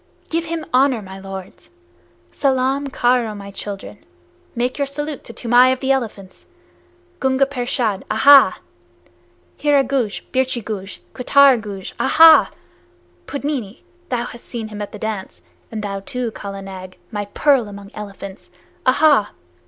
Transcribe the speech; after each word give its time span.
Give 0.31 0.45
him 0.45 0.65
honor, 0.73 1.03
my 1.03 1.19
lords! 1.19 1.69
Salaam 2.31 2.87
karo, 2.87 3.35
my 3.35 3.51
children. 3.51 4.03
Make 4.55 4.79
your 4.79 4.87
salute 4.87 5.23
to 5.25 5.31
Toomai 5.31 5.71
of 5.71 5.79
the 5.79 5.91
Elephants! 5.91 6.47
Gunga 7.19 7.45
Pershad, 7.45 8.01
ahaa! 8.09 8.57
Hira 9.57 9.83
Guj, 9.83 10.23
Birchi 10.31 10.63
Guj, 10.63 11.01
Kuttar 11.13 11.61
Guj, 11.61 11.93
ahaa! 11.99 12.49
Pudmini, 13.27 13.81
thou 14.09 14.23
hast 14.23 14.45
seen 14.47 14.69
him 14.69 14.81
at 14.81 14.91
the 14.91 14.97
dance, 14.97 15.43
and 15.71 15.83
thou 15.83 15.99
too, 15.99 16.31
Kala 16.31 16.63
Nag, 16.63 16.97
my 17.11 17.25
pearl 17.25 17.67
among 17.67 17.91
elephants! 17.93 18.49
ahaa! 18.87 19.29